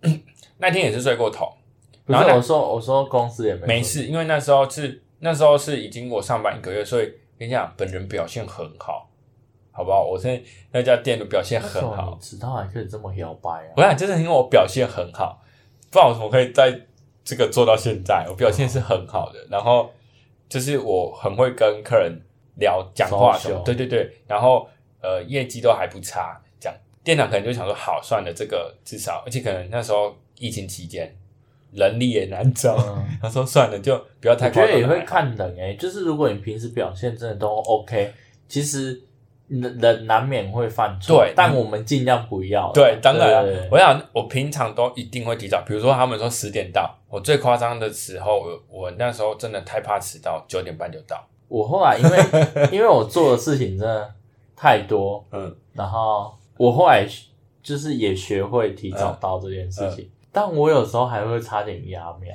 [0.58, 1.52] 那天也是睡过头，
[2.04, 7.06] 不然后我说我说公司也没没事，因为那时候是那时候是已经我上班一个月，所以
[7.38, 9.09] 跟你讲，本人表现很好，
[9.80, 10.04] 好不好？
[10.04, 12.18] 我现在那家店的表现很好。
[12.20, 13.72] 你，迟到还可以这么摇摆啊？
[13.78, 15.42] 我想就是因为我表现很好，
[15.90, 16.78] 不然我怎么可以在
[17.24, 18.26] 这个做到现在？
[18.28, 19.90] 我表现是很好的，然后
[20.50, 22.20] 就是我很会跟客人
[22.56, 24.68] 聊讲话什么，Social 对对对，然后
[25.00, 31.16] 呃业绩都还不差，这样店长可能就想说好算了，这个至少，而且可能那时候疫情期间
[31.72, 33.18] 人力也难找，嗯。
[33.22, 38.12] 他说算了，就不要太我觉得也会看人诶、就是如果你平时表现真的都 OK，
[38.48, 39.00] 其实
[39.50, 42.70] 人人难免会犯错，对但我们尽量不要。
[42.72, 51.22] 对，当然我想我平常都一定会提早，比如说他们说十点到，我最夸张的时候，我我那时候真的太怕迟到，九点半就到。
[51.48, 54.14] 我后来因为因为我做的事情真的
[54.54, 57.04] 太多，嗯，然后我后来
[57.60, 62.32] 就是也学会提早到这件事嗯情，但我有时候还会差点压秒。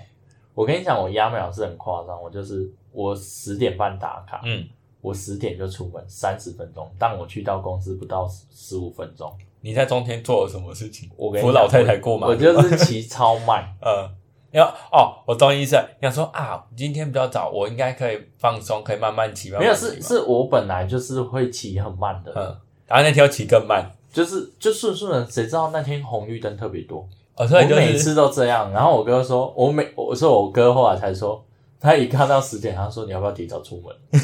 [0.54, 4.66] 我跟你讲，我压秒是很夸张，我就是我十点半打卡，嗯，
[5.06, 9.32] 我十点就出门，三十分钟，但我去到公司不到十五分钟。
[9.62, 11.08] 你在中间做了什么事情？
[11.16, 14.10] 我扶老太太过马路我就是骑超慢， 嗯，
[14.52, 15.88] 要哦，我懂你意思了。
[16.00, 22.42] 你想说啊，今天比较早，我应该可以放松，可以慢慢骑，慢没有是是我本来就是会骑很慢的，嗯，
[22.88, 28.72] 然后那天要骑更慢，就是就顺顺的，谁知道那天红绿灯特别多，哦，所以就是我每次都这样。
[28.72, 31.45] 然后我哥说，我每我说我哥后来才说，
[31.80, 33.96] 他一看到十点，他说你要不要提早出门？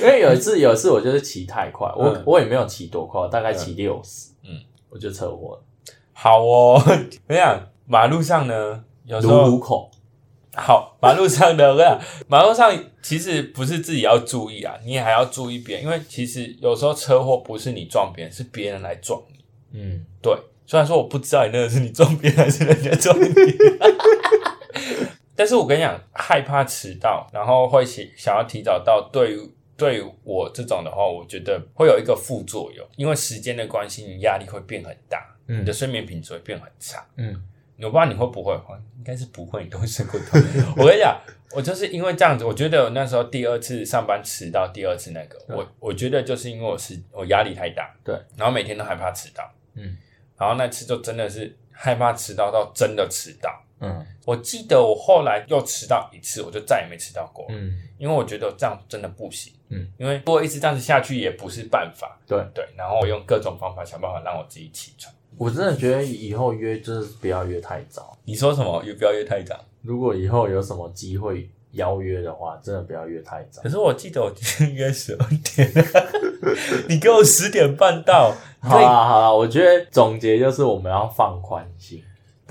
[0.00, 2.22] 因为有一次有一次我就是骑太快，我、嗯。
[2.26, 5.62] 我也没有骑多快，我大概骑六十，嗯，我就车祸了，
[6.12, 6.82] 好哦。
[7.28, 9.90] 我想马路上呢，有时卢候卢口，
[10.54, 19.44] 好，马路上的我跟你讲，马路上其实不是自己要注意啊，你也还要注意别人，因为其实有时候车祸不是你撞别人，是别人来撞你。
[19.72, 23.24] 嗯，对，虽然说我不知道你那个是你撞别人还是人家撞你，
[25.40, 37.02] 但是我跟你讲，害怕迟到，然后会想想要提早到，对于对我这种的话，我觉得会有一个副作用，因为时间的关系，你压力会变很大，嗯你的睡眠品质会变很差。
[37.16, 37.42] 嗯，
[37.78, 38.52] 我不知道你会不会，
[38.98, 40.38] 应该是不会，你都会睡过头。
[40.76, 41.18] 我跟你讲，
[41.52, 49.96] 我就是因为这样子，我觉得我那时候第二次上班迟到，第二次那个，我我觉得就是因为我是我压力太大，对，然后每天都害怕迟到，嗯，
[50.36, 53.50] 然后那次就真的是害怕迟到到真的迟到。
[53.80, 59.52] 嗯我记得我后来又迟到一次，我就再也没迟到过，嗯，因为我觉得这样真的不行。
[59.70, 62.18] 嗯，因为如果一直这样子下去也不是办法。
[62.26, 65.12] 对对，然后我用各种方法想办法让我自己起床。
[65.36, 68.16] 我真的觉得以后约就是不要约太早。
[68.24, 68.82] 你说什么？
[68.84, 69.58] 也不要约太早。
[69.82, 73.68] 如果以后有什么机会邀约的话，真的不要约太早可。
[73.68, 75.72] 是我记得我今天约十二点，
[76.88, 82.04] 你给我十点半到，好啦好啦，我觉得总结就是我们要放宽心，对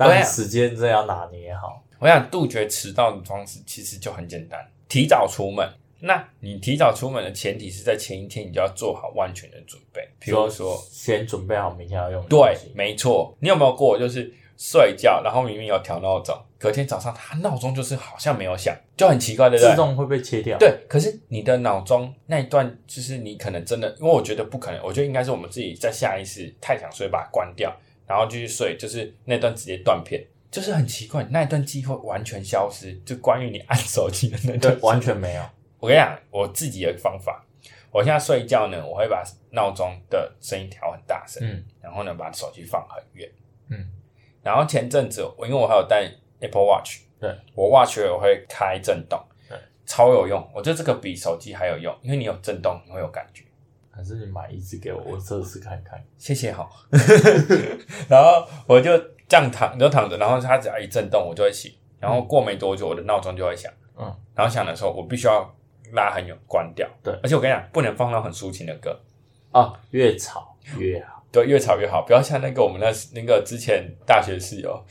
[0.08, 1.82] 但啊时间真的要拿捏好。
[1.98, 4.58] 我想杜绝迟到的方式其实就很简单，
[4.88, 5.68] 提早出门。
[6.02, 19.70] 那你提早出门的前提是在前一天你就要做好万全的准备，比如说，先准备好明天要用的东对，没错，你有没有过就是睡觉，然后明明有调闹钟，隔天早上它闹钟就是好像没有响，就很奇怪，对不对？
[19.70, 27.70] 自动会被切掉。，对，可是你的脑中那一段，就是你可能真的，因为我觉得不可能，我觉得应该是我们自己在下意识太想睡，把它关掉，
[28.10, 30.20] 然后继续睡，就是那段直接断片，
[30.50, 35.42] 就是很奇怪，那一段记忆会完全消失，就关于你按手机的那段，，完全没有。
[35.78, 37.46] 我跟你讲，我自己的方法，
[37.92, 41.64] 我现在睡觉呢，我会把闹钟的声音调很大声，嗯。
[41.80, 43.30] 然后呢把手机放很远，
[43.68, 43.88] 嗯，
[44.42, 46.10] 然后前阵子我因为我还有带
[46.40, 47.32] Apple Watch，对。
[47.54, 49.56] 我 Watch 我会开震动，对，
[49.86, 53.44] 超有用，我觉得这个比手机还有用，因为你有震动，你会有感觉。
[54.00, 56.02] 还是你买一只给我，我测试看看。
[56.16, 56.66] 谢谢哈，
[58.08, 58.96] 然后我就
[59.28, 61.70] 这样躺，你就躺着，然后它只要一震动，我就会醒。
[61.98, 63.70] 然后过没多久，我的闹钟就会响。
[63.98, 65.54] 嗯，然后响的时候，我必须要
[65.92, 66.88] 拉很远关掉。
[67.02, 68.98] 对而且我跟你讲，不能放到很抒情的歌，
[69.50, 71.22] 啊，越吵越好。
[71.30, 72.90] 对，越吵越好，不要像那个我们那
[73.20, 74.82] 那个之前大学室友，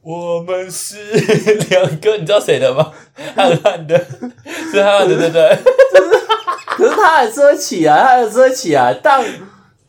[0.00, 1.12] 我们是
[1.70, 2.92] 两个，你知道谁的吗？
[3.34, 3.98] 汉汉的，
[4.70, 5.58] 是汉汉的，对不对？
[6.76, 9.24] 可是他还是会起来，他还是会起来，但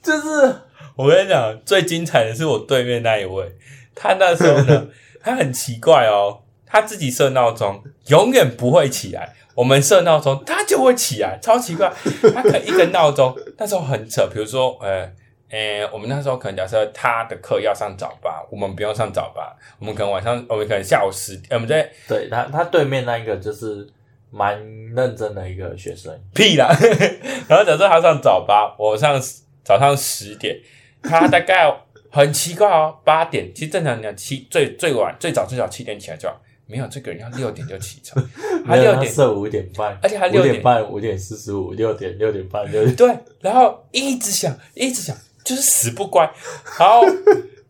[0.01, 0.55] 就是
[0.95, 3.55] 我跟你讲，最精彩的是我对面那一位，
[3.93, 4.87] 他那时候呢，
[5.21, 9.33] 他很奇怪哦，他自己设闹钟，永远不会起来。
[9.55, 11.89] 我们设闹钟，他就会起来，超奇怪。
[12.33, 14.27] 他可能一个闹钟，那时候很扯。
[14.27, 15.09] 比如说，呃，
[15.49, 23.87] 呃，我们那时候可能假设他的课要上早八，我们不用上早八，我们可能晚上，我们可能下午十，呃我们在对他他对面那一个就是
[24.35, 24.59] 蛮
[24.93, 26.67] 认真的一个学生，屁啦。
[27.47, 29.17] 然后假设他上早八，我上
[29.63, 30.57] 早上十点，
[31.01, 31.73] 他大概
[32.11, 33.49] 很奇怪哦，八点。
[33.55, 38.21] 其实正常讲七最最晚最早最早七点起来就好，没有这个人要六点就起床，
[38.67, 45.15] 他六点他设五点半，而且他六点点半、五点四十五、六点、六点半、六点，对，然后一直想一直想，
[45.45, 46.29] 就是死不乖。
[46.77, 47.05] 然后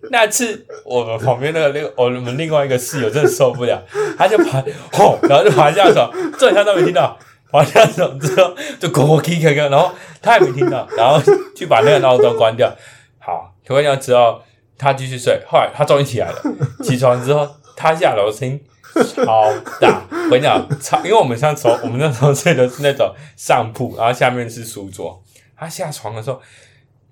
[0.09, 3.83] 那次我们旁边那个那个我们另外一个室友真的受不了，
[4.17, 4.63] 他就爬
[4.93, 7.17] 吼，然后就爬下床，这他都没听到。
[7.51, 11.21] 爬下床之后就咕咕 k 看看，然后他也没听到，然后
[11.55, 12.69] 去把那个闹钟关掉。
[13.17, 14.41] 好，关掉之后
[14.77, 16.41] 他继续睡，后来他终于起来了。
[16.83, 18.59] 起床之后他下楼声音
[18.93, 25.23] 超大，我跟你讲超，因为我们那时候我们那时候睡的是那种上铺，然后下面是书桌。
[25.57, 26.41] 他下床的时候，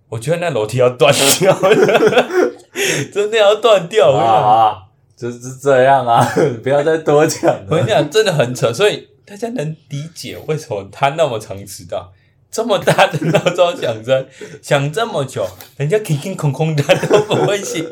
[0.10, 2.53] 我觉得那楼梯要断掉了，
[3.14, 4.12] 真的要断掉。
[4.12, 4.84] 啊，
[5.16, 6.26] 就是这样啊，
[6.64, 7.66] 不要再多讲了。
[7.70, 12.12] 我跟你讲，真的很扯，所以大家能理解为什么他那么常迟到。
[12.52, 14.28] 这么大的闹钟响声，
[14.62, 15.44] 响这么久，
[15.76, 17.84] 人家空空空空的都不会醒。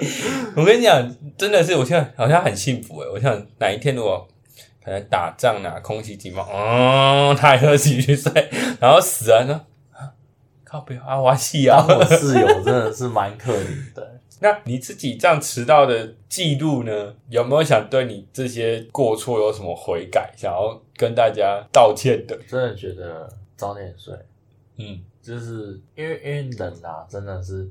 [0.56, 3.08] 我跟你讲，真的是，我现在好像很幸福诶。
[3.12, 4.28] 我想哪一天如果
[4.86, 8.32] 可能打仗啊，空袭警报，嗯，他还会继续睡，
[8.80, 9.62] 然后死了呢，
[9.94, 10.14] 啊，
[10.64, 11.84] 靠不要啊，我戏啊。
[11.90, 14.20] 我室友真的是蛮可怜的。
[14.44, 17.16] 那你自己这样迟到的记录呢？
[17.30, 22.36] 有没有想对你这些过错有什么悔改，想要跟大家道歉的？
[22.48, 24.14] 真的觉得早点睡，
[24.78, 27.70] 嗯，就是因为因为冷啊，真的是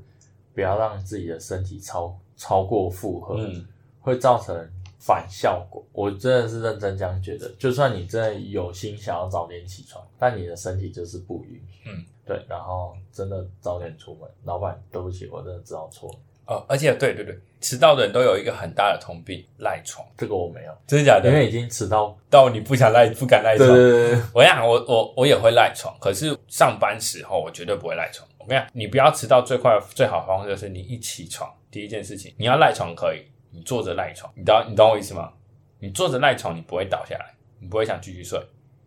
[0.54, 3.66] 不要让自己的身体超超过负荷，嗯，
[4.00, 4.54] 会造成
[5.00, 5.84] 反效果。
[5.92, 11.90] 我真的是认真这样觉得，就算你真的有心想要早点起床，但你的身体就是不允许。
[11.90, 14.30] 嗯，对，然后真的早点出门。
[14.44, 20.06] 老板，对不起，我真的知道错了，哦，而且对对对，迟到的人都有一个很大的通病，赖床。
[20.16, 21.28] 这个我没有，真的假的？
[21.28, 22.16] 因为已经迟到。
[22.28, 23.78] 到你不想赖，不敢赖对床。
[23.78, 28.28] 对对对，我想我我我也会赖床，可是上班时候我绝对不会赖床。
[28.38, 35.32] 我跟你讲，你不要迟到，最快最好的方式就是你一起床，第一件事情你要赖床可以，你坐着赖床，你懂你懂我意思吗？
[35.78, 38.38] 你坐着赖床，你不会倒下来，你不会想继续睡。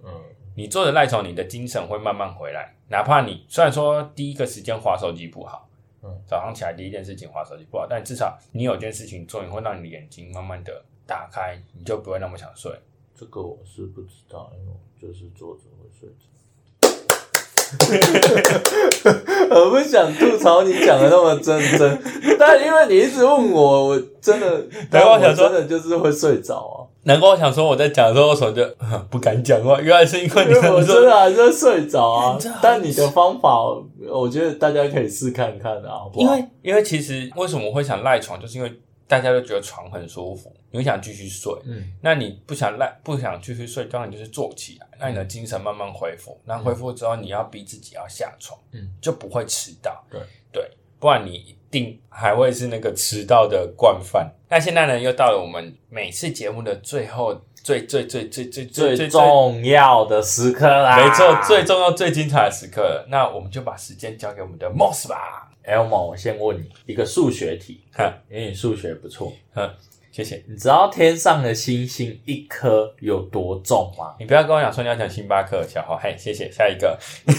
[0.03, 0.11] 嗯，
[0.55, 2.73] 你坐着赖床，你的精神会慢慢回来。
[2.89, 5.67] 哪怕你虽然说第一个时间划手机不好，
[6.03, 12.77] 嗯，早上起来第一件事情划手机不好，但至少你有件事情做，你会让你的眼睛慢慢的打开，你就不会那么想睡。
[13.15, 16.32] 这个我是不知道，因为我就是坐着会睡着。
[19.49, 21.99] 我不想吐槽你讲的那么真真，
[22.39, 28.65] 但因为你一直问我，我真的，难怪我想说真的就是会睡着啊，难怪我想说我在讲的时候，我什么就
[29.09, 29.79] 不敢讲话？
[29.81, 33.59] 原来是因为你我真的还是睡着啊但你的方法，
[34.11, 36.35] 我觉得大家可以试看看啊，好不好？
[36.35, 38.71] 因为因为其实为什么我会想赖床，就是因为
[39.13, 41.53] 大家都觉得床很舒服，你会想继续睡。
[41.65, 46.41] 嗯，那你不想赖，不想继续睡，当然就是坐起来，让你的精神慢慢恢复。
[46.45, 50.03] 那恢复之后，你要逼自己要下床，嗯，就不会迟到。
[50.09, 50.19] 对
[50.51, 50.71] 对，
[51.03, 54.31] 不然你一定还会是那个迟到的惯犯。
[54.47, 63.05] 那现在呢，又到了我们每次节目的最后最最最最最最最重要的时刻啦，没错，最重要、最精彩的时刻了。
[63.09, 65.51] 那我们就把时间交给我们的 Moss 吧。
[65.65, 69.69] Elmo，我先问你一个数学题，哼因为你数学不错，哼，
[70.13, 70.45] 谢谢。
[70.47, 74.13] 你知道天上的星星一颗有多重吗？
[74.19, 75.97] 你不要跟我讲说你要讲星巴克，小豪。
[75.97, 76.51] 嘿，谢谢。
[76.51, 76.95] 下一个，
[77.25, 77.33] 你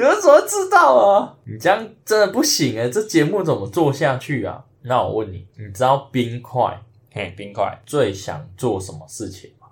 [0.00, 1.34] 们怎么知道啊？
[1.44, 4.62] 你这样真的不行哎、这节目怎么做下去啊？
[4.82, 6.78] 那我问你，你知道冰块
[7.10, 7.80] 嘿，冰块。
[7.86, 9.68] 最想做什么事情吗？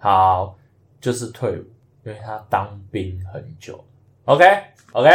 [0.00, 0.58] 好，
[1.00, 1.64] 就是退伍，
[2.04, 3.84] 因为他当兵很久。
[4.24, 4.44] OK
[4.90, 5.08] OK，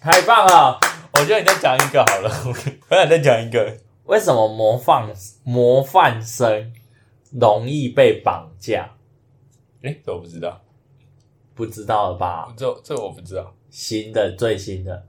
[0.00, 0.80] 太棒了！
[1.12, 2.30] 我觉得你再讲一个好了，
[2.88, 3.76] 我想再讲一个。
[4.08, 5.06] 为什么模范
[5.44, 6.72] 模范生
[7.30, 8.88] 容易被绑架？
[9.82, 10.60] 诶，这我不知道，
[11.54, 12.52] 不知道了吧？
[12.56, 13.54] 这这我不知道。
[13.68, 15.02] 新的最新的，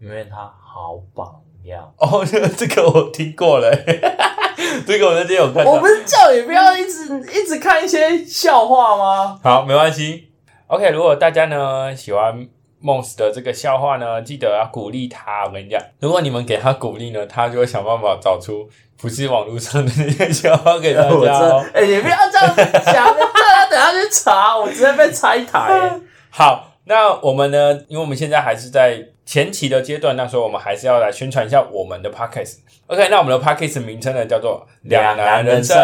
[0.00, 1.92] 因为他好榜样。
[1.98, 2.24] 哦，
[2.56, 3.68] 这个我听过了，
[4.86, 5.72] 这个我那天有看到。
[5.72, 9.40] 我不是叫你不要一直一直看一些笑话吗？
[9.42, 10.28] 好，没关系。
[10.68, 12.48] OK，如果大家呢喜欢
[12.86, 15.44] 梦 s 的这个笑话呢，记得要鼓励他。
[15.44, 21.64] 我跟你讲，如果你们给他鼓励呢，他就会想办法找出不是网络上的那些笑话给大家、哦。
[21.74, 26.00] 真， 哎、你不要这样讲，大家等下去查，我直接被拆台。
[26.30, 27.72] 好，那我们呢？
[27.88, 32.58] 因为我们现在还是在前期的阶段，那所以我们还是要来宣传一下我们的 podcast。
[32.86, 35.76] OK，那我们的 podcast 名称呢叫做《两难人生》。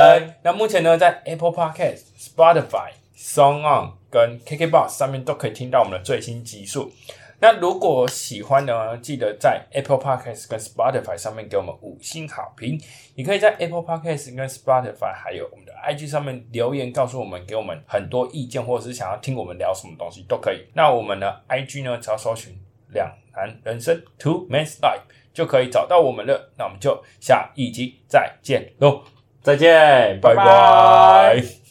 [0.44, 6.92] 那目前呢，在 Apple Podcast、Spotify、Song On 跟 KKBox 上面都可以听到我们的最新集数。
[7.40, 12.80] 那如果喜欢呢，记得在 Apple Podcast 跟 Spotify 上面给我们五星好评。
[13.16, 20.64] 你可以在 Apple Podcast 跟 Spotify 还有我们的 IG 上面留言，告诉我们，给我们很多意见，或者是想要听我们聊什么东西都可以。
[20.74, 22.56] 那我们的 IG 呢，只要搜寻
[22.94, 25.00] “两男人生 Two Men's Life”
[25.34, 26.52] 就可以找到我们了。
[26.56, 29.02] 那我们就下一集再见喽，
[29.42, 31.61] 再见，拜拜拜